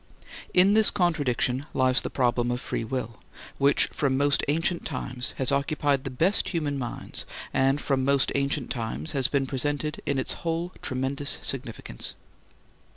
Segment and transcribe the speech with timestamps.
[0.51, 3.17] In this contradiction lies the problem of free will,
[3.59, 8.71] which from most ancient times has occupied the best human minds and from most ancient
[8.71, 12.15] times has been presented in its whole tremendous significance.